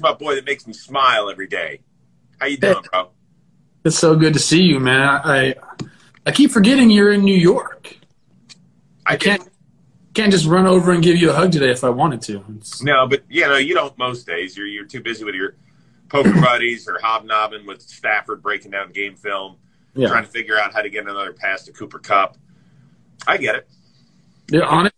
[0.00, 1.80] my boy that makes me smile every day.
[2.40, 3.10] How you doing, bro?
[3.84, 5.20] It's so good to see you, man.
[5.24, 5.54] I
[6.26, 7.96] I keep forgetting you're in New York.
[9.06, 9.48] I can't
[10.14, 12.44] can't just run over and give you a hug today if I wanted to.
[12.56, 14.56] It's, No, but you know, you don't most days.
[14.56, 15.54] You're you're too busy with your
[16.08, 19.56] poker buddies or hobnobbing with Stafford breaking down game film,
[19.94, 20.08] yeah.
[20.08, 22.36] trying to figure out how to get another pass to Cooper Kupp.
[23.26, 23.68] I get it.
[24.50, 24.94] Yeah, honest,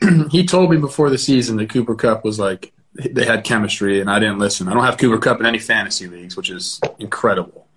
[0.30, 4.10] he told me before the season that Cooper Kupp was like they had chemistry, and
[4.10, 4.68] I didn't listen.
[4.68, 7.68] I don't have Cooper Kupp in any fantasy leagues, which is incredible.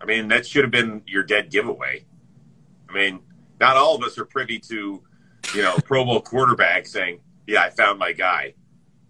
[0.00, 2.04] I mean, that should have been your dead giveaway.
[2.88, 3.20] I mean,
[3.60, 5.02] not all of us are privy to,
[5.54, 8.54] you know, Pro Bowl quarterback saying, "Yeah, I found my guy."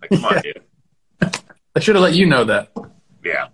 [0.00, 0.62] Like, come on, dude.
[1.76, 2.72] I should have let you know that.
[3.24, 3.48] Yeah.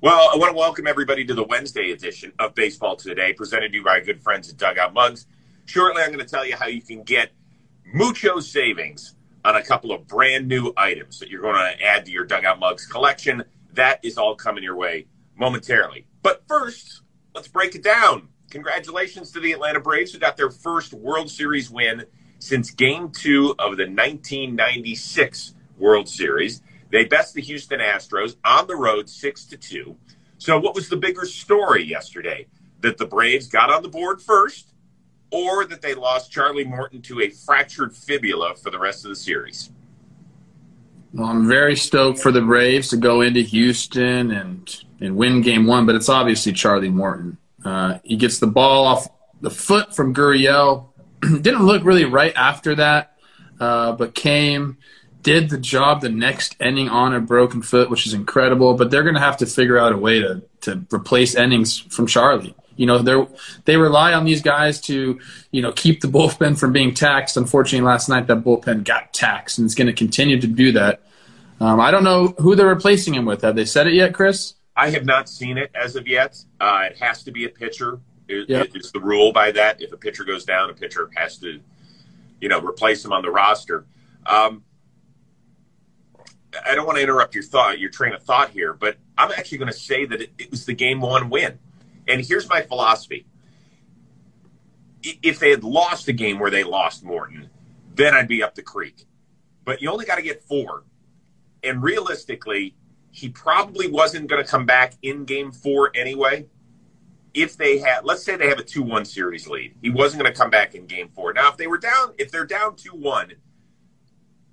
[0.00, 3.78] Well, I want to welcome everybody to the Wednesday edition of Baseball Today, presented to
[3.78, 5.26] you by our good friends at Dugout Mugs.
[5.66, 7.30] Shortly, I'm going to tell you how you can get
[7.92, 9.14] mucho savings
[9.48, 12.58] on a couple of brand new items that you're going to add to your Dugout
[12.58, 13.42] Mugs collection.
[13.72, 16.06] That is all coming your way momentarily.
[16.22, 17.00] But first,
[17.34, 18.28] let's break it down.
[18.50, 22.04] Congratulations to the Atlanta Braves who got their first World Series win
[22.38, 26.60] since Game 2 of the 1996 World Series.
[26.90, 29.96] They best the Houston Astros on the road 6 to 2.
[30.36, 32.48] So what was the bigger story yesterday?
[32.82, 34.74] That the Braves got on the board first
[35.30, 39.16] or that they lost Charlie Morton to a fractured fibula for the rest of the
[39.16, 39.70] series?
[41.12, 45.66] Well, I'm very stoked for the Braves to go into Houston and and win Game
[45.66, 47.38] One, but it's obviously Charlie Morton.
[47.64, 49.08] Uh, he gets the ball off
[49.40, 50.86] the foot from Gurriel.
[51.20, 53.16] Didn't look really right after that,
[53.60, 54.78] uh, but came
[55.22, 58.74] did the job the next ending on a broken foot, which is incredible.
[58.74, 62.06] But they're going to have to figure out a way to to replace innings from
[62.06, 62.54] Charlie.
[62.78, 63.26] You know, they
[63.64, 65.18] they rely on these guys to,
[65.50, 67.36] you know, keep the bullpen from being taxed.
[67.36, 71.02] Unfortunately, last night that bullpen got taxed, and it's going to continue to do that.
[71.60, 73.42] Um, I don't know who they're replacing him with.
[73.42, 74.54] Have they said it yet, Chris?
[74.76, 76.38] I have not seen it as of yet.
[76.60, 77.98] Uh, it has to be a pitcher.
[78.28, 78.68] It, Yep.
[78.74, 79.82] It's the rule by that.
[79.82, 81.58] If a pitcher goes down, a pitcher has to,
[82.40, 83.86] you know, replace him on the roster.
[84.24, 84.62] Um,
[86.64, 89.58] I don't want to interrupt your thought, your train of thought here, but I'm actually
[89.58, 91.58] going to say that it, it was the game one win.
[92.08, 93.26] And here's my philosophy:
[95.02, 97.50] if they had lost a game where they lost Morton,
[97.94, 99.06] then I'd be up the creek.
[99.64, 100.84] But you only got to get four,
[101.62, 102.74] and realistically,
[103.10, 106.46] he probably wasn't going to come back in game four anyway.
[107.34, 110.32] If they had, let's say they have a 2 1 series lead, he wasn't going
[110.32, 111.32] to come back in game four.
[111.32, 113.32] Now, if they were down, if they're down 2 1,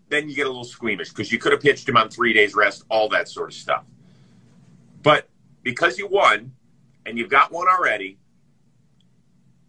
[0.09, 2.53] then you get a little squeamish because you could have pitched him on three days
[2.53, 3.85] rest, all that sort of stuff.
[5.01, 5.29] But
[5.63, 6.51] because you won
[7.05, 8.17] and you've got one already,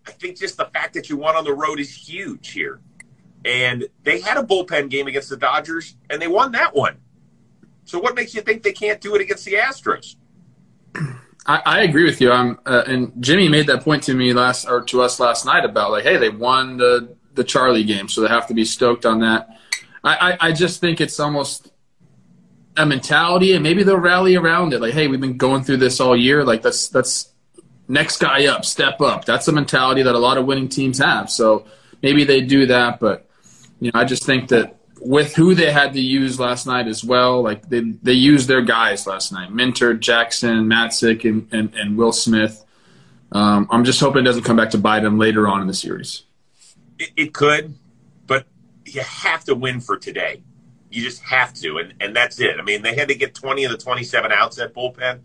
[0.07, 2.81] I think just the fact that you won on the road is huge here.
[3.45, 6.97] And they had a bullpen game against the Dodgers and they won that one.
[7.85, 10.17] So what makes you think they can't do it against the Astros?
[11.47, 12.33] I, I agree with you.
[12.33, 15.93] Uh, and Jimmy made that point to me last or to us last night about
[15.93, 19.21] like, hey, they won the the Charlie game, so they have to be stoked on
[19.21, 19.61] that.
[20.03, 21.71] I, I, I just think it's almost
[22.77, 24.81] a mentality, and maybe they'll rally around it.
[24.81, 26.45] Like, hey, we've been going through this all year.
[26.45, 27.31] Like, that's that's
[27.89, 29.25] next guy up, step up.
[29.25, 31.31] That's a mentality that a lot of winning teams have.
[31.31, 31.67] So
[32.03, 33.29] maybe they do that, but
[33.81, 37.05] you know, I just think that with who they had to use last night as
[37.05, 41.97] well, like they they used their guys last night: Minter, Jackson, Matzek, and and, and
[41.97, 42.65] Will Smith.
[43.33, 45.75] Um, I'm just hoping it doesn't come back to bite them later on in the
[45.75, 46.23] series.
[46.99, 47.75] It, it could,
[48.27, 48.47] but
[48.85, 50.43] you have to win for today.
[50.97, 52.59] You just have to, and and that's it.
[52.59, 55.21] I mean, they had to get 20 of the 27 outs at bullpen.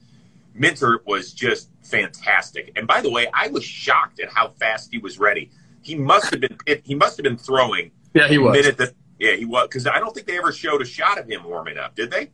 [0.54, 4.98] Minter was just fantastic, and by the way, I was shocked at how fast he
[4.98, 5.50] was ready.
[5.82, 8.52] He must have been he must have been throwing Yeah, he was.
[8.52, 11.30] minute that yeah he was because I don't think they ever showed a shot of
[11.30, 12.32] him warming up, did they?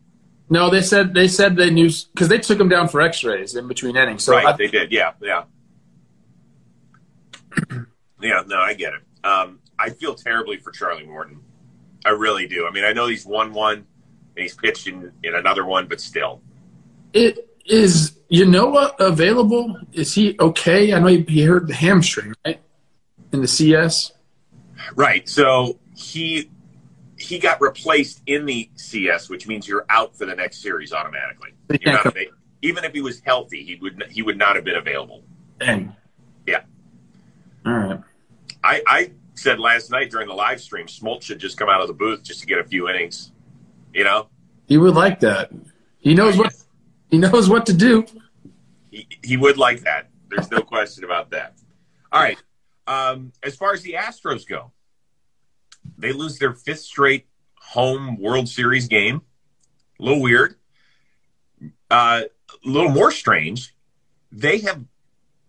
[0.49, 3.67] No, they said they said they knew because they took him down for X-rays in
[3.67, 4.23] between innings.
[4.23, 4.91] So right, I, they did.
[4.91, 5.43] Yeah, yeah,
[8.19, 8.41] yeah.
[8.47, 9.01] No, I get it.
[9.23, 11.41] Um, I feel terribly for Charlie Morton.
[12.07, 12.65] I really do.
[12.65, 13.85] I mean, I know he's won one and
[14.35, 16.41] he's pitched in, in another one, but still,
[17.11, 19.77] it is Ynoa available?
[19.91, 20.93] Is he okay?
[20.93, 22.61] I know he, hurt the hamstring right
[23.33, 24.13] in the CS.
[24.95, 25.27] right.
[25.27, 26.49] So he
[27.17, 31.49] he got replaced in the CS, which means you're out for the next series automatically.
[31.71, 32.23] He You're can't not
[32.61, 35.23] even if he was healthy, he would he would not have been available.
[35.59, 35.93] Dang.
[36.45, 36.61] Yeah.
[37.65, 37.99] All right.
[38.63, 41.87] I, I said last night during the live stream, Smoltz should just come out of
[41.87, 43.31] the booth just to get a few innings.
[43.93, 44.27] You know,
[44.67, 45.51] He would like that.
[45.99, 46.53] He knows what
[47.09, 48.05] he knows what to do.
[48.91, 50.09] he, he would like that.
[50.29, 51.55] There's no question about that.
[52.11, 52.37] All right.
[52.85, 54.71] Um, as far as the Astros go,
[55.97, 59.21] they lose their fifth straight home World Series game.
[59.99, 60.55] A little weird.
[61.89, 62.23] uh,
[62.65, 63.73] a little more strange,
[64.31, 64.83] they have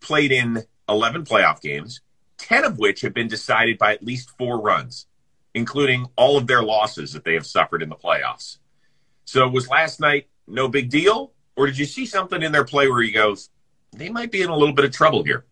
[0.00, 2.00] played in 11 playoff games,
[2.38, 5.06] 10 of which have been decided by at least four runs,
[5.55, 8.58] including all of their losses that they have suffered in the playoffs.
[9.25, 11.32] So was last night no big deal?
[11.56, 13.50] Or did you see something in their play where he goes,
[13.93, 15.44] they might be in a little bit of trouble here?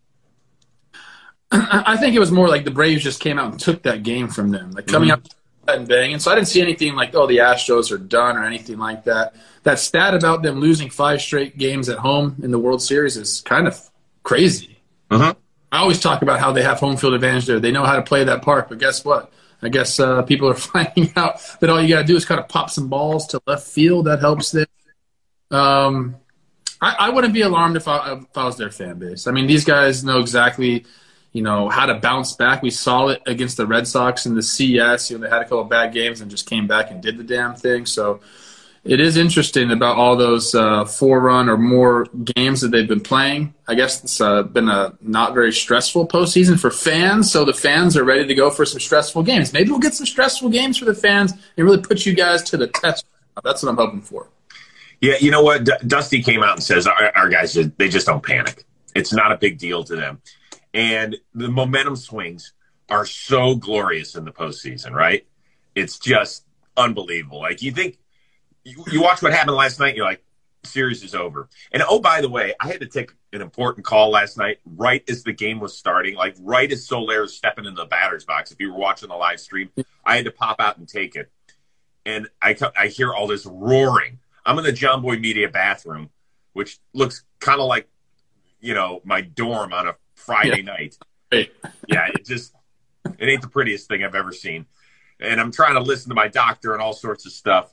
[1.50, 4.28] I think it was more like the Braves just came out and took that game
[4.28, 5.26] from them, like coming mm-hmm.
[5.26, 5.32] up
[5.68, 6.18] and banging.
[6.18, 9.34] So I didn't see anything like, oh, the Astros are done or anything like that.
[9.62, 13.40] That stat about them losing five straight games at home in the World Series is
[13.40, 13.90] kind of
[14.22, 14.78] crazy.
[15.10, 15.34] Uh-huh.
[15.76, 17.60] I always talk about how they have home field advantage there.
[17.60, 19.30] They know how to play that park, but guess what?
[19.60, 22.40] I guess uh, people are finding out that all you got to do is kind
[22.40, 24.06] of pop some balls to left field.
[24.06, 24.66] That helps them.
[25.50, 26.16] Um,
[26.80, 29.26] I, I, wouldn't be alarmed if I, if I was their fan base.
[29.26, 30.84] I mean, these guys know exactly,
[31.32, 32.62] you know, how to bounce back.
[32.62, 35.10] We saw it against the Red Sox in the CS.
[35.10, 37.22] You know, they had a couple bad games and just came back and did the
[37.22, 37.86] damn thing.
[37.86, 38.20] So
[38.88, 42.04] it is interesting about all those uh, four run or more
[42.36, 43.52] games that they've been playing.
[43.66, 47.96] I guess it's uh, been a not very stressful postseason for fans, so the fans
[47.96, 49.52] are ready to go for some stressful games.
[49.52, 52.56] Maybe we'll get some stressful games for the fans and really put you guys to
[52.56, 53.04] the test.
[53.42, 54.28] That's what I'm hoping for.
[55.00, 55.64] Yeah, you know what?
[55.64, 58.64] D- Dusty came out and says our, our guys they just don't panic.
[58.94, 60.22] It's not a big deal to them,
[60.72, 62.52] and the momentum swings
[62.88, 64.92] are so glorious in the postseason.
[64.92, 65.26] Right?
[65.74, 66.44] It's just
[66.76, 67.40] unbelievable.
[67.40, 67.98] Like you think
[68.66, 69.94] you, you watch what happened last night.
[69.94, 70.24] You're like,
[70.64, 71.48] series is over.
[71.70, 75.08] And oh, by the way, I had to take an important call last night, right
[75.08, 78.50] as the game was starting, like right as Soler is stepping into the batter's box.
[78.50, 79.70] If you were watching the live stream,
[80.04, 81.30] I had to pop out and take it.
[82.04, 84.18] And I, I hear all this roaring.
[84.44, 86.10] I'm in the Jomboy Media bathroom,
[86.52, 87.88] which looks kind of like,
[88.60, 90.62] you know, my dorm on a Friday yeah.
[90.62, 90.98] night.
[91.30, 91.50] Hey.
[91.86, 92.52] Yeah, it just,
[93.18, 94.66] it ain't the prettiest thing I've ever seen.
[95.20, 97.72] And I'm trying to listen to my doctor and all sorts of stuff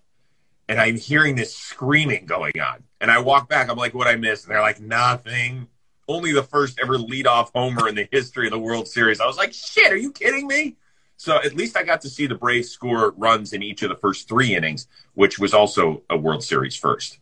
[0.73, 2.83] and I'm hearing this screaming going on.
[2.99, 4.45] And I walk back, I'm like, what I missed?
[4.45, 5.67] And they're like, nothing.
[6.07, 9.21] Only the first ever leadoff homer in the history of the World Series.
[9.21, 10.77] I was like, shit, are you kidding me?
[11.17, 13.95] So at least I got to see the Braves score runs in each of the
[13.95, 17.19] first three innings, which was also a World Series first.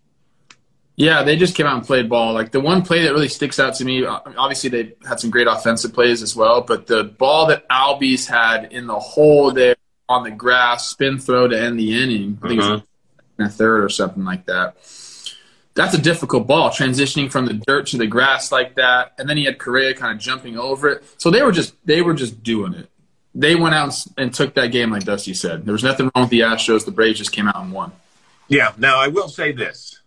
[0.96, 2.32] Yeah, they just came out and played ball.
[2.32, 5.30] Like the one play that really sticks out to me, uh, obviously they had some
[5.30, 9.76] great offensive plays as well, but the ball that Albies had in the hole there
[10.08, 12.86] on the grass, spin throw to end the inning, I think
[13.42, 14.76] uh-huh a third or something like that.
[15.74, 19.38] That's a difficult ball, transitioning from the dirt to the grass like that, and then
[19.38, 21.04] he had Correa kind of jumping over it.
[21.18, 22.90] So they were just they were just doing it.
[23.34, 25.66] They went out and took that game, like Dusty said.
[25.66, 26.84] There was nothing wrong with the Astros.
[26.84, 27.94] The Braves just came out and won.
[28.50, 28.74] Yeah.
[28.78, 30.02] Now I will say this: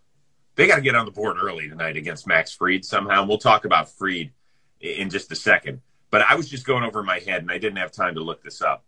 [0.57, 3.25] they got to get on the board early tonight against Max Fried somehow.
[3.25, 4.33] We'll talk about Fried
[4.81, 5.81] in just a second.
[6.11, 8.43] But I was just going over my head, and I didn't have time to look
[8.43, 8.85] this up.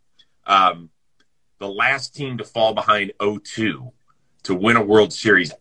[0.46, 0.90] Um,
[1.58, 3.90] the last team to fall behind 0-2
[4.46, 5.52] to win a World Series,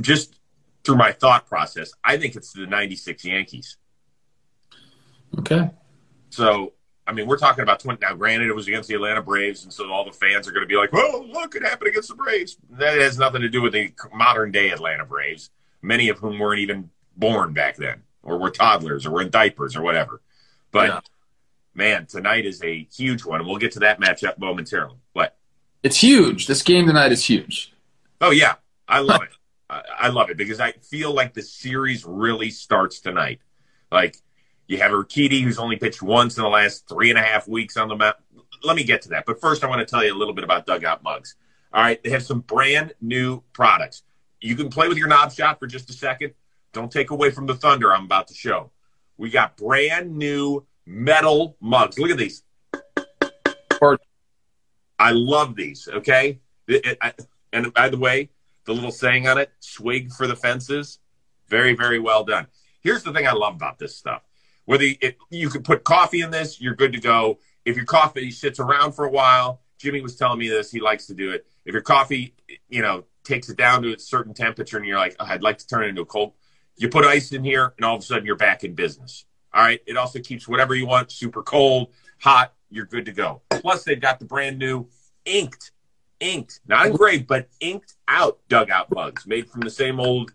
[0.00, 0.40] just
[0.84, 3.76] through my thought process, I think it's the 96 Yankees.
[5.38, 5.70] Okay.
[6.30, 6.72] So,
[7.06, 7.98] I mean, we're talking about 20.
[8.00, 10.62] Now, granted, it was against the Atlanta Braves, and so all the fans are going
[10.62, 12.56] to be like, well, look, it happened against the Braves.
[12.70, 15.50] That has nothing to do with the modern day Atlanta Braves,
[15.82, 19.76] many of whom weren't even born back then, or were toddlers, or were in diapers,
[19.76, 20.22] or whatever.
[20.72, 21.00] But, yeah.
[21.74, 24.96] man, tonight is a huge one, and we'll get to that matchup momentarily.
[25.12, 25.36] What?
[25.82, 26.46] It's huge.
[26.46, 27.74] This game tonight is huge.
[28.20, 28.54] Oh yeah,
[28.86, 29.30] I love it.
[29.68, 33.40] I, I love it because I feel like the series really starts tonight.
[33.90, 34.16] Like
[34.66, 37.76] you have Urquidy, who's only pitched once in the last three and a half weeks
[37.76, 38.16] on the mound.
[38.62, 39.24] Let me get to that.
[39.26, 41.34] But first, I want to tell you a little bit about Dugout Mugs.
[41.72, 44.02] All right, they have some brand new products.
[44.40, 46.34] You can play with your knob shot for just a second.
[46.72, 48.70] Don't take away from the thunder I'm about to show.
[49.16, 51.98] We got brand new metal mugs.
[51.98, 52.42] Look at these.
[54.98, 55.88] I love these.
[55.90, 57.12] Okay, it, it, I,
[57.52, 58.30] and by the way,
[58.64, 60.98] the little saying on it, swig for the fences,
[61.48, 62.46] very, very well done.
[62.80, 64.22] Here's the thing I love about this stuff.
[64.64, 67.38] Whether you, it, you put coffee in this, you're good to go.
[67.64, 71.06] If your coffee sits around for a while, Jimmy was telling me this, he likes
[71.06, 71.46] to do it.
[71.64, 72.34] If your coffee,
[72.68, 75.58] you know, takes it down to a certain temperature and you're like, oh, I'd like
[75.58, 76.32] to turn it into a cold,
[76.76, 79.24] you put ice in here and all of a sudden you're back in business.
[79.52, 79.80] All right.
[79.86, 81.88] It also keeps whatever you want super cold,
[82.18, 83.42] hot, you're good to go.
[83.50, 84.86] Plus, they've got the brand new
[85.24, 85.72] inked
[86.20, 90.32] inked, not engraved, but inked out dugout mugs made from the same old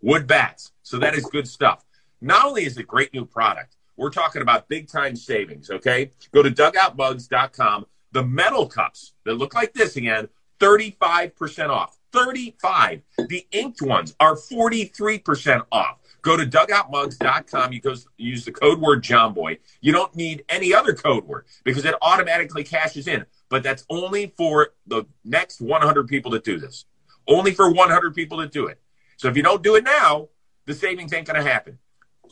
[0.00, 0.72] wood bats.
[0.82, 1.84] So that is good stuff.
[2.20, 6.10] Not only is it great new product, we're talking about big time savings, okay?
[6.32, 7.86] Go to dugoutmugs.com.
[8.12, 10.28] The metal cups that look like this again,
[10.60, 11.98] 35% off.
[12.12, 13.02] 35.
[13.28, 15.98] The inked ones are 43% off.
[16.22, 17.72] Go to dugoutmugs.com.
[17.72, 19.58] You go, use the code word Jomboy.
[19.80, 24.34] You don't need any other code word because it automatically cashes in but that's only
[24.36, 26.86] for the next 100 people that do this.
[27.28, 28.80] Only for 100 people that do it.
[29.16, 30.26] So if you don't do it now,
[30.66, 31.78] the savings ain't going to happen.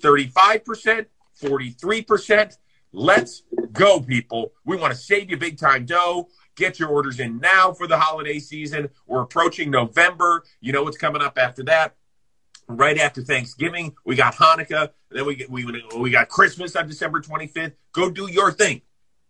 [0.01, 1.07] 35%,
[1.41, 2.57] 43%.
[2.93, 4.53] Let's go, people.
[4.65, 6.27] We want to save you big time dough.
[6.57, 8.91] Get your orders in now for the holiday season.
[9.07, 10.43] We're approaching November.
[10.61, 11.95] You know what's coming up after that.
[12.67, 14.91] Right after Thanksgiving, we got Hanukkah.
[15.09, 17.75] Then we we we got Christmas on December 25th.
[17.93, 18.83] Go do your thing.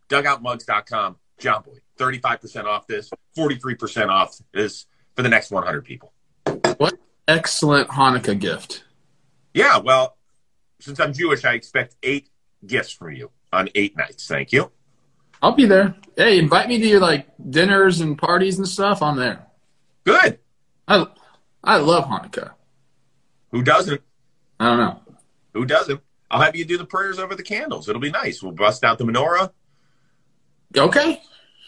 [0.09, 1.17] Dugoutmugs.com.
[1.43, 6.13] Jomboy, 35% off this, 43% off this for the next 100 people.
[6.79, 8.85] What excellent Hanukkah gift.
[9.55, 10.17] Yeah, well,
[10.81, 12.29] since I'm Jewish, I expect eight
[12.67, 14.27] gifts from you on eight nights.
[14.27, 14.71] Thank you.
[15.43, 15.95] I'll be there.
[16.17, 19.03] Hey, invite me to your like dinners and parties and stuff.
[19.03, 19.47] I'm there.
[20.05, 20.39] Good.
[20.87, 21.07] I
[21.63, 22.53] I love Hanukkah.
[23.51, 24.01] Who doesn't?
[24.59, 25.01] I don't know.
[25.55, 26.01] Who doesn't?
[26.31, 27.89] I'll have you do the prayers over the candles.
[27.89, 28.43] It'll be nice.
[28.43, 29.51] We'll bust out the menorah.
[30.77, 31.21] Okay.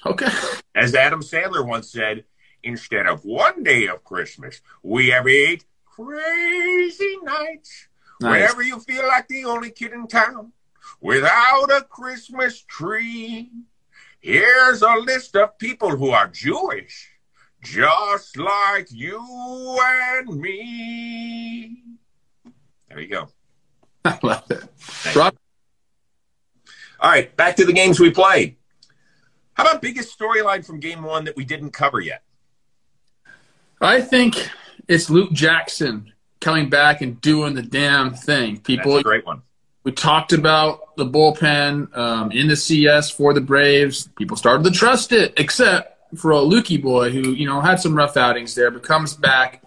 [0.06, 0.28] Okay.
[0.74, 2.24] As Adam Sandler once said,
[2.62, 7.88] instead of one day of Christmas, we have eight crazy nights.
[8.20, 8.30] Nice.
[8.30, 10.52] Whenever you feel like the only kid in town
[11.00, 13.50] without a Christmas tree,
[14.20, 17.10] here's a list of people who are Jewish,
[17.62, 21.78] just like you and me.
[22.88, 23.28] There you go.
[24.04, 24.64] I love it.
[25.16, 25.34] Rob,
[27.00, 28.56] All right, back to the games we played.
[29.84, 32.22] Biggest storyline from game one that we didn't cover yet?
[33.80, 34.48] I think
[34.88, 38.54] it's Luke Jackson coming back and doing the damn thing.
[38.54, 39.42] That's People, a great one.
[39.82, 44.08] we talked about the bullpen um, in the CS for the Braves.
[44.16, 47.94] People started to trust it, except for a Lukey boy who you know had some
[47.94, 49.62] rough outings there, but comes back.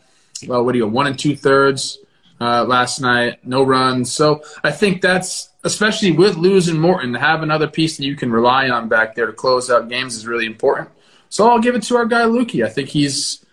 [0.48, 0.88] Well, what do you?
[0.88, 2.00] One and two thirds
[2.42, 4.12] uh, last night, no runs.
[4.12, 8.32] So I think that's especially with losing Morton, to have another piece that you can
[8.32, 10.90] rely on back there to close out games is really important.
[11.30, 12.66] So I'll give it to our guy Lukey.
[12.66, 13.46] I think he's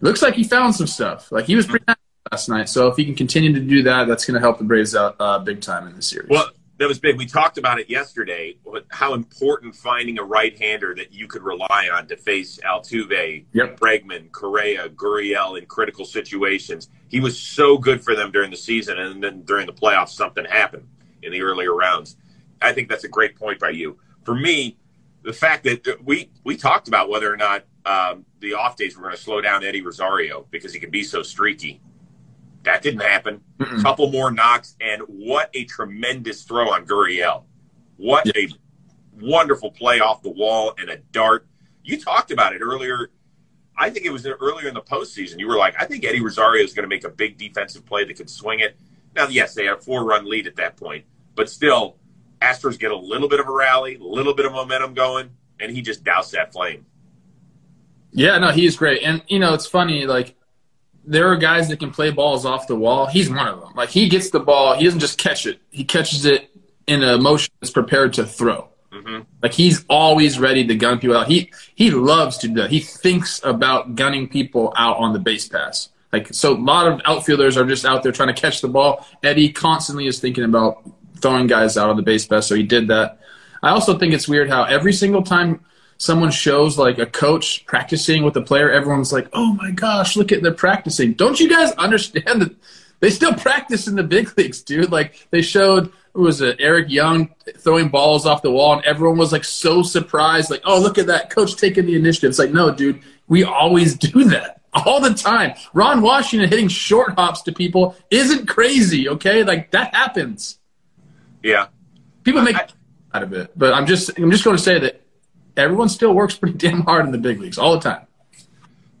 [0.00, 1.32] looks like he found some stuff.
[1.32, 2.00] Like he was pretty happy
[2.30, 2.68] last night.
[2.68, 5.16] So if he can continue to do that, that's going to help the Braves out
[5.18, 6.28] uh, big time in the series.
[6.28, 7.16] Well, that was big.
[7.16, 8.56] We talked about it yesterday.
[8.64, 13.78] what- How important finding a right-hander that you could rely on to face Altuve, Yep.
[13.80, 16.88] Bregman, Correa, Gurriel in critical situations.
[17.08, 20.44] He was so good for them during the season, and then during the playoffs, something
[20.44, 20.86] happened
[21.22, 22.16] in the earlier rounds.
[22.60, 23.98] I think that's a great point by you.
[24.24, 24.78] For me,
[25.22, 29.02] the fact that we we talked about whether or not um, the off days were
[29.02, 31.80] going to slow down Eddie Rosario because he can be so streaky.
[32.62, 33.40] That didn't happen.
[33.58, 33.82] Mm-mm.
[33.82, 37.44] Couple more knocks, and what a tremendous throw on Gurriel.
[37.96, 38.48] What a
[39.20, 41.46] wonderful play off the wall and a dart.
[41.82, 43.10] You talked about it earlier.
[43.76, 45.38] I think it was earlier in the postseason.
[45.38, 48.04] You were like, I think Eddie Rosario is going to make a big defensive play
[48.04, 48.76] that could swing it.
[49.14, 51.96] Now, yes, they had a four run lead at that point, but still,
[52.40, 55.70] Astros get a little bit of a rally, a little bit of momentum going, and
[55.70, 56.86] he just doused that flame.
[58.12, 59.02] Yeah, no, he's great.
[59.02, 60.34] And, you know, it's funny, like,
[61.04, 63.06] there are guys that can play balls off the wall.
[63.06, 63.72] He's one of them.
[63.74, 66.50] Like, he gets the ball, he doesn't just catch it, he catches it
[66.86, 68.68] in a motion that's prepared to throw.
[68.92, 71.28] hmm Like, he's always ready to gun people out.
[71.28, 72.70] He, he loves to do that.
[72.70, 75.88] He thinks about gunning people out on the base pass.
[76.12, 79.06] Like, so a lot of outfielders are just out there trying to catch the ball.
[79.22, 80.82] Eddie constantly is thinking about
[81.22, 83.20] throwing guys out on the base pass, so he did that.
[83.62, 85.60] I also think it's weird how every single time
[85.96, 90.32] someone shows like a coach practicing with a player, everyone's like, "Oh my gosh, look
[90.32, 92.54] at they're practicing." Don't you guys understand that
[93.00, 94.90] they still practice in the big leagues, dude?
[94.90, 99.16] Like they showed who was it, Eric Young throwing balls off the wall, and everyone
[99.16, 102.52] was like so surprised, like, "Oh, look at that coach taking the initiative." It's like,
[102.52, 105.54] no, dude, we always do that all the time.
[105.72, 109.44] Ron Washington hitting short hops to people isn't crazy, okay?
[109.44, 110.58] Like that happens.
[111.42, 111.68] Yeah.
[112.24, 112.68] People make I-
[113.14, 115.02] out of it, but I'm just I'm just going to say that
[115.56, 118.06] everyone still works pretty damn hard in the big leagues all the time.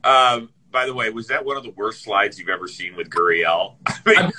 [0.04, 3.08] Um, by the way, was that one of the worst slides you've ever seen with
[3.10, 3.74] Gurriel?
[3.86, 4.32] I mean,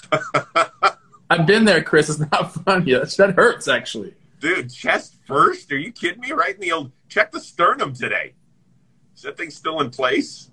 [1.29, 2.09] I've been there, Chris.
[2.09, 3.09] It's not fun yet.
[3.17, 4.13] That hurts actually.
[4.39, 5.71] dude, chest first?
[5.71, 6.31] Are you kidding me?
[6.31, 8.33] Right in the old check the sternum today.
[9.15, 10.49] Is that thing still in place?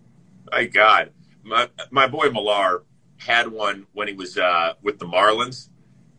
[0.52, 1.10] My God,
[1.42, 2.84] my my boy Millar
[3.16, 5.68] had one when he was uh, with the Marlins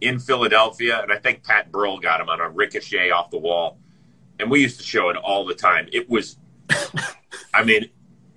[0.02, 3.78] in Philadelphia, and I think Pat Burrell got him on a ricochet off the wall,
[4.40, 5.88] and we used to show it all the time.
[5.92, 6.38] It was,
[7.54, 7.84] I mean,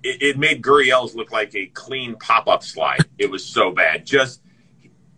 [0.03, 2.99] it, it made Gurriel's look like a clean pop up slide.
[3.17, 4.05] It was so bad.
[4.05, 4.41] Just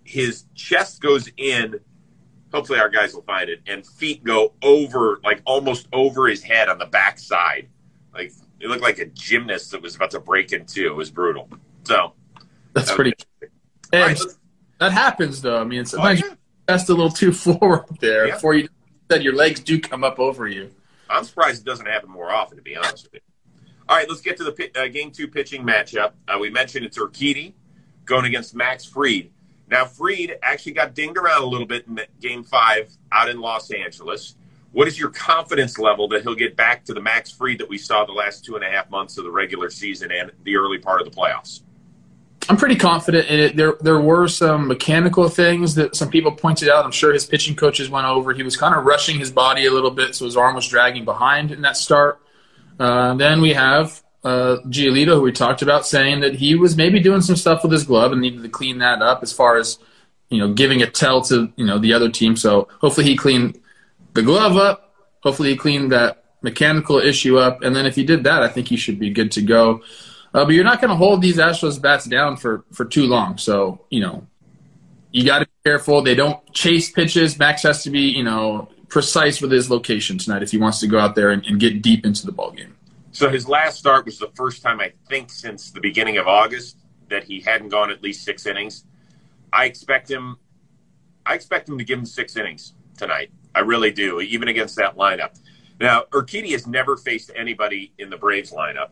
[0.04, 1.80] his chest goes in
[2.54, 6.70] hopefully our guys will find it and feet go over like almost over his head
[6.70, 7.68] on the back side
[8.14, 11.12] like it looked like a gymnast that was about to break in two it was
[11.12, 11.50] brutal
[11.84, 12.14] so
[12.74, 13.12] That's Okay.
[13.92, 14.32] pretty.
[14.80, 15.60] All And right, let's- that happens though.
[15.60, 16.28] I mean, oh, sometimes yeah.
[16.28, 18.34] you a little too forward there Yeah.
[18.36, 18.68] before you
[19.10, 20.70] said your legs do come up over you.
[21.10, 23.20] i'm surprised it doesn't happen more often to be honest with you
[23.88, 26.98] all right let's get to the uh, game two pitching matchup uh, we mentioned it's
[26.98, 27.54] urquidy
[28.04, 29.30] going against Max Fried.
[29.70, 33.70] Now, Fried actually got dinged around a little bit in game five out in Los
[33.72, 34.36] Angeles.
[34.72, 37.78] What is your confidence level that he'll get back to the Max Fried that we
[37.78, 40.78] saw the last two and a half months of the regular season and the early
[40.78, 41.64] part of the playoffs?
[42.50, 43.56] I'm pretty confident in it.
[43.56, 46.86] There, there were some mechanical things that some people pointed out.
[46.86, 48.34] I'm sure his pitching coaches went over.
[48.34, 51.04] He was kind of rushing his body a little bit, so his arm was dragging
[51.04, 52.22] behind in that start.
[52.80, 57.00] Uh, then we have uh, Giolito, who we talked about, saying that he was maybe
[57.00, 59.80] doing some stuff with his glove and needed to clean that up as far as
[60.30, 62.36] you know giving a tell to you know the other team.
[62.36, 63.60] So hopefully he cleaned
[64.14, 64.94] the glove up.
[65.22, 68.68] Hopefully he cleaned that mechanical issue up, and then if he did that, I think
[68.68, 69.82] he should be good to go.
[70.34, 73.38] Uh, but you're not going to hold these Astros bats down for for too long.
[73.38, 74.28] So you know
[75.12, 76.02] you got to be careful.
[76.02, 77.40] They don't chase pitches.
[77.40, 80.88] Max has to be you know precise with his location tonight if he wants to
[80.88, 82.76] go out there and, and get deep into the ball game.
[83.12, 86.78] So his last start was the first time I think since the beginning of August
[87.10, 88.86] that he hadn't gone at least six innings.
[89.52, 90.38] I expect him.
[91.26, 93.32] I expect him to give him six innings tonight.
[93.56, 95.40] I really do, even against that lineup.
[95.80, 98.90] Now, Urquidy has never faced anybody in the Braves lineup.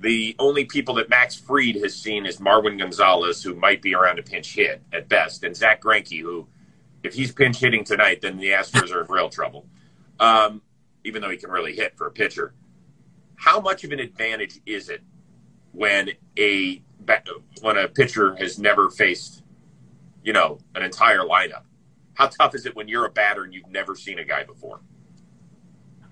[0.00, 4.18] The only people that Max Fried has seen is Marwin Gonzalez, who might be around
[4.18, 6.46] a pinch hit at best, and Zack Greinke, who,
[7.02, 9.66] if he's pinch hitting tonight, then the Astros are in real trouble.
[10.20, 10.62] Um,
[11.04, 12.54] even though he can really hit for a pitcher
[13.38, 15.00] how much of an advantage is it
[15.72, 16.82] when a
[17.62, 19.42] when a pitcher has never faced,
[20.22, 21.62] you know, an entire lineup?
[22.14, 24.80] How tough is it when you're a batter and you've never seen a guy before?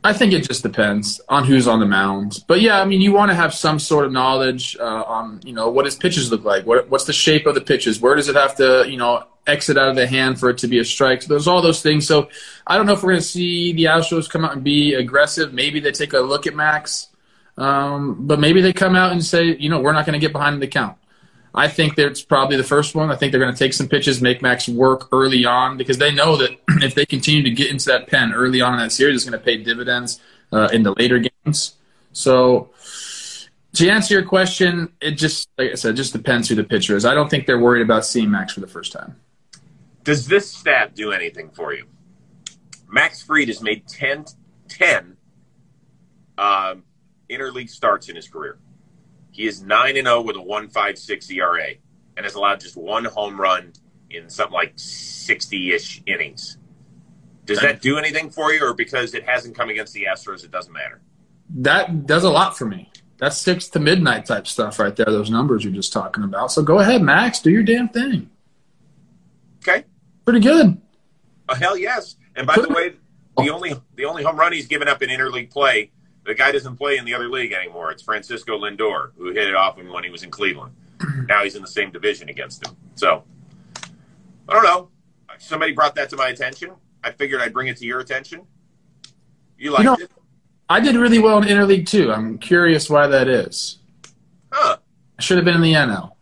[0.04, 2.44] I think it just depends on who's on the mound.
[2.46, 5.52] But yeah, I mean, you want to have some sort of knowledge uh, on, you
[5.52, 6.64] know, what does pitches look like?
[6.64, 8.00] What, what's the shape of the pitches?
[8.00, 10.68] Where does it have to, you know, exit out of the hand for it to
[10.68, 11.22] be a strike?
[11.22, 12.06] So there's all those things.
[12.06, 12.28] So
[12.66, 15.52] I don't know if we're going to see the Astros come out and be aggressive.
[15.52, 17.08] Maybe they take a look at Max.
[17.58, 20.32] Um, but maybe they come out and say, you know, we're not going to get
[20.32, 20.98] behind the count.
[21.56, 23.10] I think that's probably the first one.
[23.10, 26.12] I think they're going to take some pitches, make Max work early on because they
[26.12, 26.50] know that
[26.82, 29.38] if they continue to get into that pen early on in that series, it's going
[29.38, 30.20] to pay dividends
[30.52, 31.76] uh, in the later games.
[32.12, 32.70] So,
[33.72, 37.04] to answer your question, it just, like I said, just depends who the pitcher is.
[37.04, 39.16] I don't think they're worried about seeing Max for the first time.
[40.04, 41.86] Does this stat do anything for you?
[42.88, 44.26] Max Fried has made 10,
[44.68, 45.16] 10
[46.38, 46.84] um,
[47.28, 48.58] interleague starts in his career.
[49.36, 51.72] He is 9 and 0 with a 1.56 ERA
[52.16, 53.74] and has allowed just one home run
[54.08, 56.56] in something like 60-ish innings.
[57.44, 60.50] Does that do anything for you or because it hasn't come against the Astros it
[60.50, 61.02] doesn't matter?
[61.50, 62.90] That does a lot for me.
[63.18, 66.50] That's six to midnight type stuff right there, those numbers you're just talking about.
[66.50, 68.30] So go ahead, Max, do your damn thing.
[69.58, 69.84] Okay.
[70.24, 70.80] Pretty good.
[71.50, 72.16] Oh, hell yes.
[72.36, 72.94] And by the way,
[73.36, 75.90] the only the only home run he's given up in interleague play
[76.26, 77.90] the guy doesn't play in the other league anymore.
[77.90, 80.74] It's Francisco Lindor, who hit it off him when he was in Cleveland.
[81.28, 82.76] now he's in the same division against him.
[82.94, 83.24] So,
[84.48, 84.90] I don't know.
[85.38, 86.72] Somebody brought that to my attention.
[87.04, 88.42] I figured I'd bring it to your attention.
[89.58, 90.10] You liked you know, it?
[90.68, 92.12] I did really well in interleague too.
[92.12, 93.78] I'm curious why that is.
[94.50, 94.78] Huh.
[95.18, 96.12] I should have been in the NL.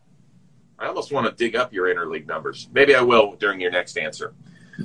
[0.78, 2.68] I almost want to dig up your interleague numbers.
[2.72, 4.34] Maybe I will during your next answer.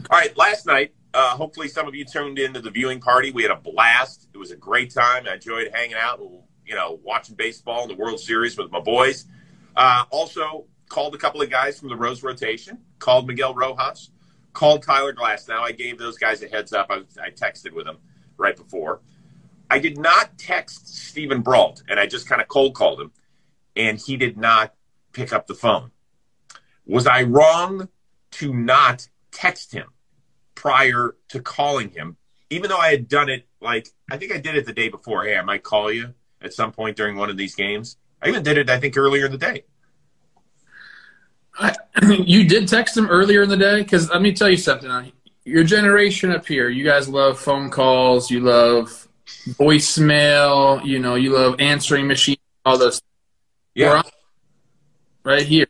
[0.10, 3.32] All right, last night uh, hopefully, some of you tuned into the viewing party.
[3.32, 4.28] We had a blast.
[4.34, 5.26] It was a great time.
[5.28, 6.22] I enjoyed hanging out,
[6.66, 9.26] you know, watching baseball in the World Series with my boys.
[9.76, 12.80] Uh, also, called a couple of guys from the Rose rotation.
[13.00, 14.12] Called Miguel Rojas.
[14.54, 15.48] Called Tyler Glass.
[15.48, 16.88] Now I gave those guys a heads up.
[16.90, 17.98] I, I texted with them
[18.38, 19.02] right before.
[19.70, 23.12] I did not text Steven Brault, and I just kind of cold called him,
[23.76, 24.74] and he did not
[25.14, 25.92] pick up the phone.
[26.86, 27.88] Was I wrong
[28.32, 29.88] to not text him?
[30.60, 32.18] Prior to calling him,
[32.50, 35.24] even though I had done it like I think I did it the day before.
[35.24, 37.96] Hey, I might call you at some point during one of these games.
[38.22, 39.64] I even did it, I think, earlier in the day.
[41.58, 41.74] I,
[42.26, 45.14] you did text him earlier in the day because let me tell you something.
[45.46, 48.30] Your generation up here, you guys love phone calls.
[48.30, 49.08] You love
[49.52, 50.84] voicemail.
[50.86, 52.36] You know, you love answering machine.
[52.66, 53.02] All those.
[53.76, 54.02] Yeah.
[55.24, 55.68] right here,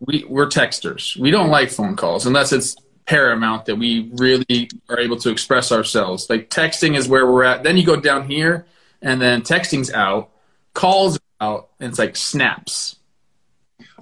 [0.00, 1.16] we we're texters.
[1.16, 2.74] We don't like phone calls unless it's
[3.06, 6.28] paramount that we really are able to express ourselves.
[6.30, 7.62] Like texting is where we're at.
[7.62, 8.66] Then you go down here,
[9.02, 10.30] and then texting's out,
[10.72, 12.96] calls out, and it's like snaps.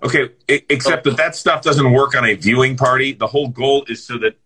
[0.02, 3.12] Okay, except that that stuff doesn't work on a viewing party.
[3.12, 4.36] The whole goal is so that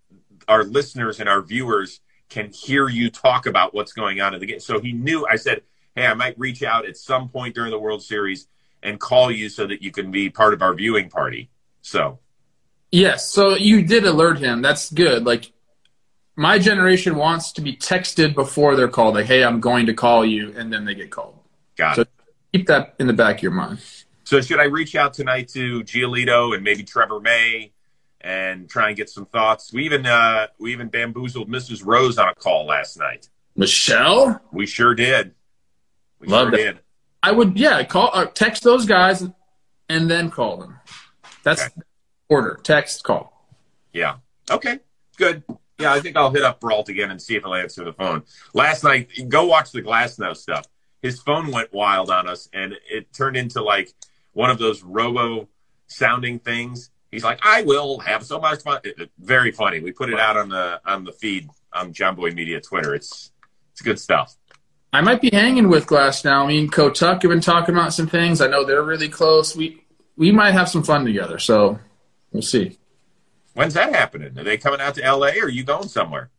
[0.48, 4.46] our listeners and our viewers can hear you talk about what's going on in the
[4.46, 4.60] game.
[4.60, 5.26] So he knew.
[5.26, 5.62] I said,
[5.94, 8.48] "Hey, I might reach out at some point during the World Series
[8.82, 11.48] and call you so that you can be part of our viewing party."
[11.80, 12.18] So
[12.96, 13.30] Yes.
[13.30, 14.62] So you did alert him.
[14.62, 15.26] That's good.
[15.26, 15.52] Like
[16.34, 19.14] my generation wants to be texted before they're called.
[19.14, 21.38] Like, hey, I'm going to call you, and then they get called.
[21.76, 22.08] Got so it.
[22.54, 23.80] Keep that in the back of your mind.
[24.24, 27.72] So should I reach out tonight to Giolito and maybe Trevor May
[28.22, 29.72] and try and get some thoughts?
[29.74, 31.84] We even uh, we even bamboozled Mrs.
[31.84, 33.28] Rose on a call last night.
[33.56, 35.34] Michelle, We sure did.
[36.18, 36.64] We Love sure it.
[36.64, 36.80] did.
[37.22, 39.22] I would yeah call uh, text those guys
[39.90, 40.78] and then call them.
[41.42, 41.74] That's Okay.
[42.28, 43.46] Order text call.
[43.92, 44.16] Yeah.
[44.50, 44.80] Okay.
[45.16, 45.42] Good.
[45.78, 48.22] Yeah, I think I'll hit up Brault again and see if he'll answer the phone.
[48.54, 50.64] Last night, go watch the Glasnow stuff.
[51.02, 53.92] His phone went wild on us, and it turned into like
[54.32, 55.48] one of those robo
[55.86, 56.90] sounding things.
[57.10, 59.80] He's like, "I will have so much fun." It- it- very funny.
[59.80, 62.94] We put it out on the on the feed on Jomboy Media Twitter.
[62.94, 63.30] It's
[63.72, 64.34] it's good stuff.
[64.92, 66.44] I might be hanging with Glasnow.
[66.44, 68.40] I mean, Coach Tuck have been talking about some things.
[68.40, 69.54] I know they're really close.
[69.54, 69.84] We
[70.16, 71.38] we might have some fun together.
[71.38, 71.78] So
[72.32, 72.78] we'll see.
[73.54, 74.38] When's that happening?
[74.38, 75.38] Are they coming out to L.A.
[75.40, 76.30] or are you going somewhere?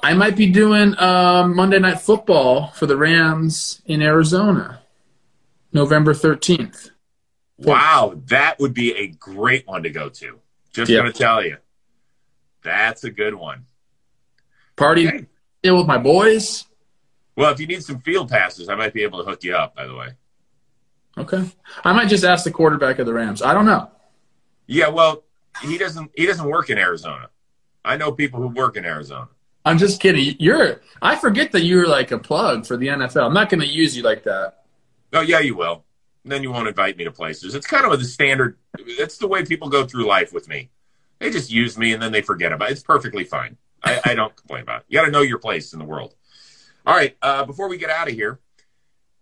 [0.00, 4.80] I might be doing um, Monday Night Football for the Rams in Arizona,
[5.72, 6.90] November thirteenth.
[7.56, 10.40] Wow, that would be a great one to go to.
[10.72, 11.00] Just Yeah.
[11.00, 11.56] going to tell you,
[12.62, 13.64] that's a good one.
[14.76, 15.26] Party Okay.
[15.62, 16.66] deal with my boys.
[17.36, 19.74] Well, if you need some field passes, I might be able to hook you up.
[19.76, 20.08] By the way.
[21.16, 21.48] Okay,
[21.84, 23.40] I might just ask the quarterback of the Rams.
[23.40, 23.88] I don't know.
[24.66, 25.24] Yeah, well,
[25.62, 26.10] he doesn't.
[26.14, 27.30] He doesn't work in Arizona.
[27.84, 29.28] I know people who work in Arizona.
[29.64, 30.36] I'm just kidding.
[30.38, 30.80] You're.
[31.00, 33.26] I forget that you're like a plug for the NFL.
[33.26, 34.64] I'm not going to use you like that.
[35.12, 35.84] Oh, yeah, you will.
[36.22, 37.54] And then you won't invite me to places.
[37.54, 38.58] It's kind of the standard.
[38.78, 40.70] It's the way people go through life with me.
[41.18, 42.72] They just use me and then they forget about it.
[42.72, 43.56] It's perfectly fine.
[43.82, 44.86] I, I don't complain about it.
[44.88, 46.14] You got to know your place in the world.
[46.86, 47.16] All right.
[47.22, 48.40] Uh, before we get out of here,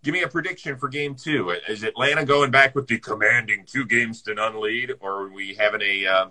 [0.03, 1.51] give me a prediction for Game Two.
[1.69, 5.55] Is Atlanta going back with the commanding two games to none lead, or are we
[5.55, 6.29] having a uh,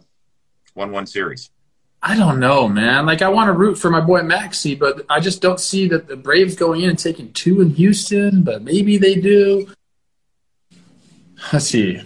[0.74, 1.52] one-one series?
[2.04, 3.06] I don't know, man.
[3.06, 6.08] Like I want to root for my boy Maxi, but I just don't see that
[6.08, 8.42] the Braves going in and taking two in Houston.
[8.44, 9.72] But maybe they do.
[11.54, 12.02] Let's see.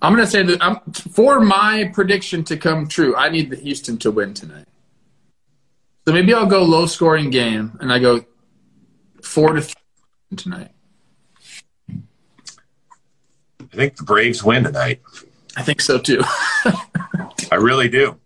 [0.00, 3.98] I'm gonna say that I'm, for my prediction to come true, I need the Houston
[3.98, 4.66] to win tonight.
[6.08, 8.24] So maybe I'll go low scoring game, and I go
[9.22, 9.74] four to three
[10.38, 10.70] tonight.
[11.90, 15.02] I think the Braves win tonight.
[15.54, 16.22] I think so too.
[17.52, 18.18] I really do.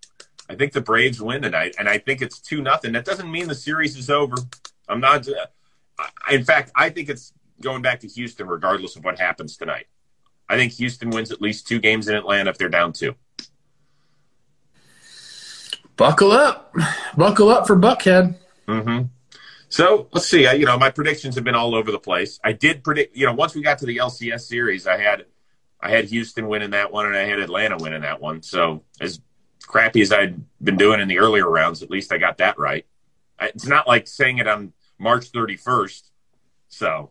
[0.49, 2.93] I think the Braves win tonight, and I think it's two nothing.
[2.93, 4.37] That doesn't mean the series is over.
[4.89, 5.27] I'm not.
[6.31, 9.87] In fact, I think it's going back to Houston, regardless of what happens tonight.
[10.49, 13.17] I think Houston wins at least two games in Atlanta if they're down two.
[15.97, 16.75] Buckle up,
[17.17, 18.37] buckle up for Buckhead.
[18.67, 19.07] Mm-hmm.
[19.69, 20.47] So let's see.
[20.47, 22.39] I, you know, my predictions have been all over the place.
[22.45, 23.17] I did predict.
[23.17, 25.27] You know, once we got to the LCS series, I had
[25.81, 28.43] I had Houston winning that one, and I had Atlanta winning that one.
[28.43, 29.21] So as
[29.67, 32.87] crappy as I'd been doing in the earlier rounds, at least I got that right.
[33.39, 36.03] I, it's not like saying it on March 31st.
[36.69, 37.11] So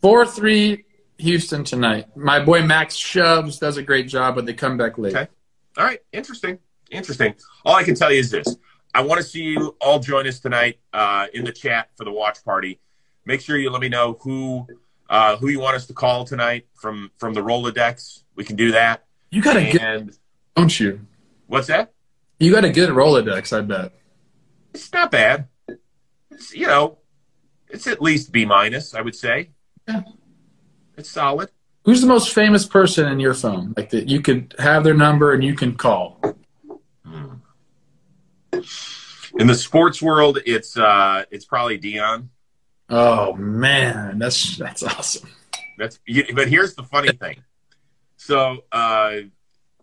[0.00, 0.84] Four three
[1.18, 2.16] Houston tonight.
[2.16, 5.14] My boy Max shoves does a great job, but they come back late.
[5.14, 5.28] Okay.
[5.76, 6.58] all right, interesting,
[6.94, 7.34] interesting.
[7.64, 8.56] All I can tell you is this:
[8.94, 12.12] I want to see you all join us tonight uh, in the chat for the
[12.12, 12.80] watch party.
[13.24, 14.66] Make sure you let me know who
[15.10, 18.22] uh, who you want us to call tonight from from the Rolodex.
[18.36, 19.04] We can do that.
[19.30, 20.18] You got a good, And
[20.56, 21.00] don't you?
[21.46, 21.92] what's that?
[22.38, 23.92] You got a good Rolodex, I bet.
[24.72, 25.48] It's not bad.
[26.30, 26.98] It's you know,
[27.68, 28.94] it's at least B minus.
[28.94, 29.50] I would say.
[29.88, 30.02] Yeah.
[30.96, 31.50] It's solid.
[31.84, 33.74] Who's the most famous person in your phone?
[33.76, 36.18] Like that you could have their number and you can call.
[39.38, 42.28] In the sports world, it's uh, it's probably Deion.
[42.88, 45.28] Oh man, that's that's awesome.
[45.78, 45.98] That's
[46.34, 47.42] but here's the funny thing.
[48.16, 49.16] So, uh,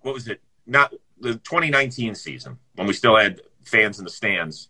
[0.02, 0.42] what was it?
[0.66, 4.70] Not the 2019 season when we still had fans in the stands,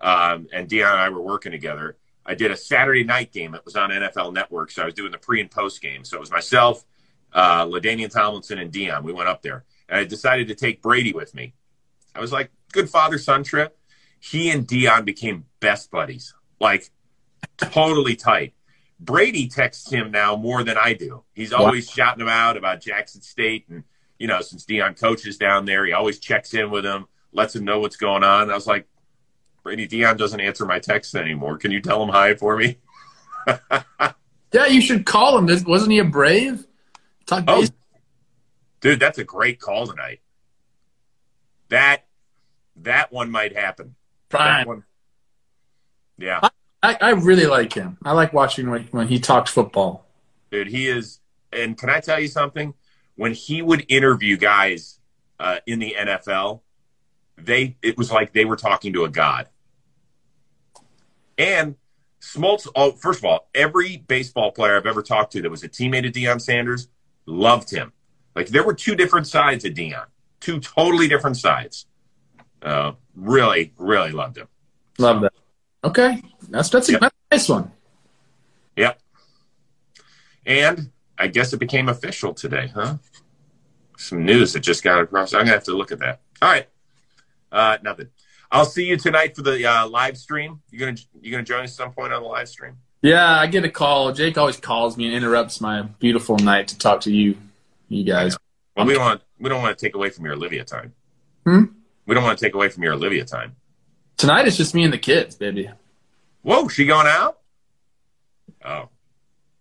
[0.00, 1.96] um, and Deion and I were working together.
[2.26, 5.12] I did a Saturday night game that was on NFL Network, so I was doing
[5.12, 6.04] the pre and post game.
[6.04, 6.84] So it was myself,
[7.32, 9.02] uh, LaDainian Tomlinson, and Deion.
[9.02, 11.54] We went up there, and I decided to take Brady with me.
[12.14, 13.78] I was like, good father son trip.
[14.20, 16.90] He and Deion became best buddies, like
[17.56, 18.54] totally tight.
[19.00, 21.22] Brady texts him now more than I do.
[21.34, 23.84] He's always shouting him out about Jackson State, and
[24.18, 27.64] you know, since Deion coaches down there, he always checks in with him, lets him
[27.64, 28.50] know what's going on.
[28.50, 28.88] I was like,
[29.62, 31.58] Brady Deion doesn't answer my texts anymore.
[31.58, 32.78] Can you tell him hi for me?
[34.50, 35.44] Yeah, you should call him.
[35.44, 36.66] This- Wasn't he a Brave?
[37.26, 37.66] Talk Oh,
[38.80, 40.20] dude, that's a great call tonight.
[41.68, 42.06] That
[42.82, 43.94] that one might happen.
[44.30, 44.84] That one.
[46.18, 46.40] Yeah,
[46.82, 47.96] I, I really like him.
[48.04, 50.06] I like watching when, when he talks football.
[50.50, 51.20] dude, he is.
[51.52, 52.74] And can I tell you something?
[53.16, 55.00] When he would interview guys
[55.40, 56.60] uh, in the NFL,
[57.36, 59.48] they it was like they were talking to a god.
[61.36, 61.76] And
[62.20, 65.68] Smoltz, oh, first of all, every baseball player I've ever talked to that was a
[65.68, 66.88] teammate of Deion Sanders
[67.26, 67.92] loved him.
[68.34, 70.06] Like there were two different sides of Deion,
[70.40, 71.86] two totally different sides.
[72.62, 74.48] Uh, really, really loved him.
[74.98, 75.32] Love that.
[75.84, 77.00] Okay, that's that's a, Yep.
[77.00, 77.72] that's a nice one.
[78.76, 79.00] Yep.
[80.46, 82.96] And I guess it became official today, huh?
[83.96, 85.34] Some news that just got across.
[85.34, 86.20] I'm gonna have to look at that.
[86.40, 86.68] All right.
[87.50, 88.08] Uh, nothing.
[88.50, 90.60] I'll see you tonight for the uh, live stream.
[90.70, 92.78] You gonna you gonna join us at some point on the live stream?
[93.02, 94.12] Yeah, I get a call.
[94.12, 97.36] Jake always calls me and interrupts my beautiful night to talk to you,
[97.88, 98.36] you guys.
[98.76, 100.94] Well, we don't want we don't want to take away from your Olivia time.
[101.44, 101.64] Hmm?
[102.08, 103.54] We don't want to take away from your Olivia time.
[104.16, 105.70] Tonight it's just me and the kids, baby.
[106.40, 107.38] Whoa, she going out?
[108.64, 108.88] Oh,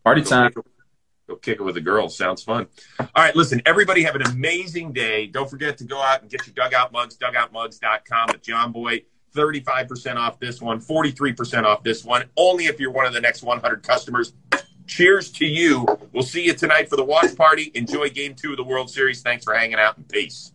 [0.06, 0.54] Party go time.
[0.54, 0.72] kick, it,
[1.28, 2.18] go kick it with the girls.
[2.18, 2.68] Sounds fun.
[3.00, 5.28] All right, listen, everybody have an amazing day.
[5.28, 9.04] Don't forget to go out and get your dugout mugs, dugoutmugs.com with Jomboy.
[9.36, 13.44] 35% off this one, 43% off this one, only if you're one of the next
[13.44, 14.34] 100 customers.
[14.88, 15.86] Cheers to you.
[16.14, 17.72] We'll see you tonight for the watch party.
[17.76, 19.22] Enjoy game two of the World Series.
[19.22, 20.54] Thanks for hanging out and peace.